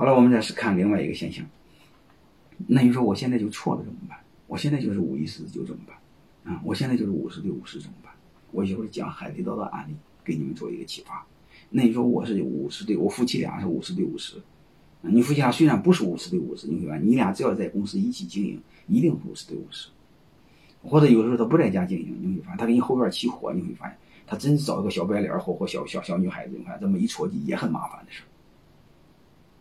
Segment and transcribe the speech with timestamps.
[0.00, 1.44] 好了，我们再是看另外一个现象。
[2.66, 4.18] 那你说我现在就错了怎么办？
[4.46, 6.54] 我现在就是五一四就怎么办？
[6.54, 8.10] 啊，我现在就是五十对五十怎么办？
[8.50, 9.94] 我一会儿讲海底捞的案例
[10.24, 11.26] 给你们做一个启发。
[11.68, 14.36] 那你说我是五十对，我夫妻俩是五十对五十。
[15.02, 19.90] 你夫妻俩虽然不是五十对五十，你会发现你俩只要在公司一起经营，一定五十对五十。
[20.82, 28.26] 或者有时候他不在家经营，你会发现他给你后院起火，你会发现他真是找一个小白脸或或小小小女孩子，你看这么一撮箕也很麻烦的事儿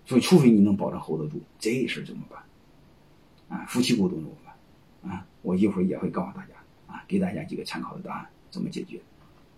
[0.09, 3.59] 所以，除非你能保证 hold 得住，这事怎么办？
[3.59, 5.11] 啊，夫妻沟通怎么办？
[5.11, 6.55] 啊，我一会儿也会告诉大家
[6.87, 8.99] 啊，给大家几个参考的答案，怎么解决？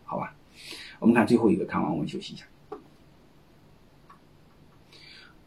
[0.03, 0.35] 好吧？
[0.99, 2.43] 我们看最后一个，看完我们休息一下。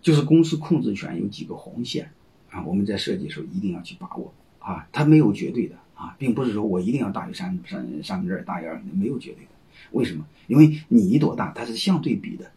[0.00, 2.10] 就是公司控制权有几个红线
[2.48, 9.50] 啊，我们在设计的时候一定要去把握啊，它没有绝对的啊，并不是说我一定要大于三三三分之二，大于二，没有绝对的。
[9.92, 10.26] 为什么？
[10.46, 12.50] 因为你多大，它是相对比的。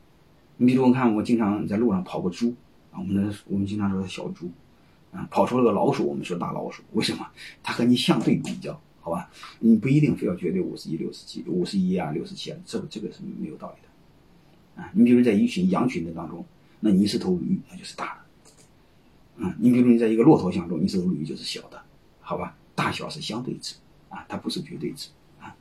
[0.57, 2.53] 你比如我看，我经常在路上跑个猪
[2.91, 4.49] 啊，我们的我们经常说的小猪
[5.11, 6.83] 啊，跑出了个老鼠，我们说大老鼠。
[6.93, 7.27] 为什么？
[7.63, 9.29] 它和你相对比较，好吧？
[9.59, 14.91] 你不一定非要绝对五十一、六十七、五十一啊、六十七啊，这这个是没有道理的啊。
[14.93, 16.45] 你比如在一群羊群的当中。
[16.79, 18.51] 那你是头驴，那就是大的，
[19.37, 21.81] 嗯，你比如你在一个骆驼相中，你是头驴就是小的，
[22.21, 22.55] 好吧？
[22.75, 23.73] 大小是相对值
[24.09, 25.09] 啊，它不是绝对值
[25.41, 25.55] 啊。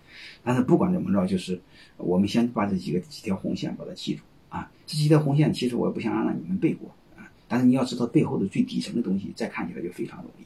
[0.45, 1.59] 但是不管怎么着，就是
[1.97, 4.23] 我们先把这几个几条红线把它记住
[4.57, 4.71] 啊。
[4.87, 10.45] 这几条红线其实我也不想让你们背过啊，但是你要知道背后的最底层的东西，再看起来就非常容易。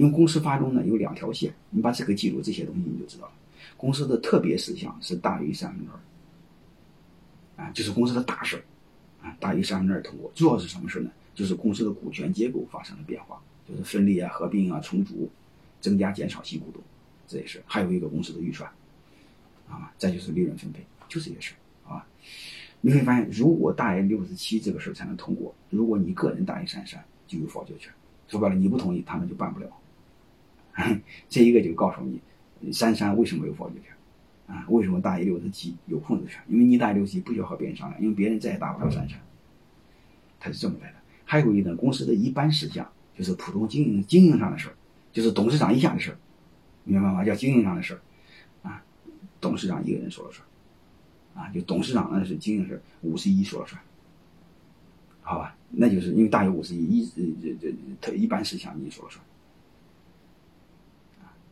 [0.00, 3.32] 因为公司法中呢有两条线，你把这个记住，这些东西你就知道了。
[3.76, 5.90] 公司的特别事项是大于三分之
[7.56, 8.62] 二，啊，就是公司的大事儿。
[9.40, 11.10] 大于三分之二通过，主要是什么事呢？
[11.34, 15.28] 就是公司的股权结构发生了变化，就是分立啊、合并啊、重组、
[15.80, 16.80] 增加、减少新股东
[17.26, 18.70] 这也是还有一个公司的预算，
[19.68, 21.54] 啊，再就是利润分配，就这些事
[21.88, 22.06] 啊。
[22.86, 27.92] 你会发现，如果大于六十七这个事儿才能通过，如果你个人大于三十三，就有否决权。
[28.28, 29.66] 说白了，你不同意，他们就办不了。
[31.28, 33.92] 这一个就告诉你，三三为什么有否决权。
[34.54, 36.40] 啊，为什么大于六十七有控制权？
[36.46, 39.18] 因为你大于六十七不需要和别人商量，因为别人再也达不到三三，
[40.38, 40.98] 他是这么来的。
[41.24, 42.88] 还有一呢，公司的一般事项
[43.18, 44.76] 就是普通经营经营上的事儿，
[45.12, 46.18] 就是董事长以下的事儿，
[46.84, 47.24] 明白吗？
[47.24, 48.00] 叫经营上的事儿，
[48.68, 48.80] 啊，
[49.40, 50.46] 董事长一个人说了算，
[51.36, 53.80] 啊，就董事长那是经营是五十一说了算，
[55.20, 55.56] 好吧？
[55.70, 57.06] 那就是因为大于五十一，一
[57.42, 59.22] 这这他一般事项你说了算。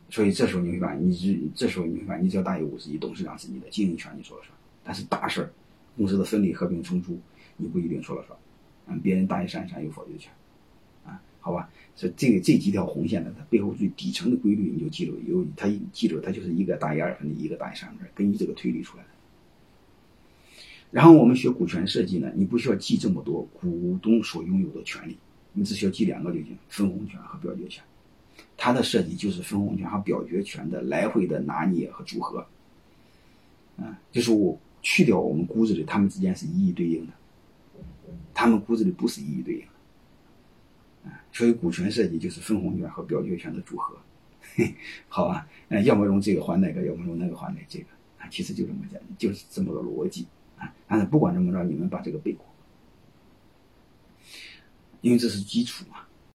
[0.09, 4.57] 所以这时候你会发现，你这这时候你会发现，你只要大于五十亿，董事长是你的经营权，你说了算。
[4.85, 5.51] 但是大事儿，
[5.97, 7.19] 公司的分离、合并、重组，
[7.57, 8.39] 你不一定说了算。
[8.87, 10.33] 嗯，别人大于三三有否决权，
[11.05, 11.69] 啊，好吧。
[11.97, 19.09] 所以这个这几条红线呢，它背后最底层的规律你就记住，有它记住它就是一个大于二分之一，一个大于三分之二，根据这个推理出来的。
[20.95, 25.19] 然后我们学股权设计呢，你不需要记这么多股东所拥有的权利，
[25.53, 27.83] 你只需要记两个就行：分红权和表决权。
[28.57, 32.47] 它的设计就是分红权和表决权的来回的拿捏和组合，
[33.77, 37.13] 啊，就是我去掉我们骨子里，他们之间是一一对应的，
[38.33, 43.97] 他们骨子里不是一一对应的，啊，所以股权设计就是分红权和表决权的组合，
[45.09, 45.45] 好吧？
[45.85, 47.87] 要么用这个换那个，要么用那个换那这个，
[48.19, 50.25] 啊，其实就这么简单，就是这么个逻辑，
[50.95, 52.47] 但是不管怎么着，你们把这个背过，
[55.01, 55.97] 因为这是基础嘛。